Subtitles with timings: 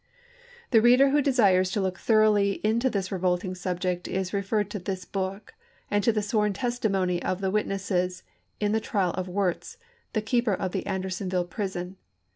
[0.71, 4.79] The reader who desires to look thoroughly into this revolting subject is re ferred to
[4.79, 5.53] this book,
[5.91, 8.23] and to the sworn testimony of the witnesses
[8.59, 9.77] in the trial of Wirz,
[10.13, 11.97] the keeper of the Andersonville prison.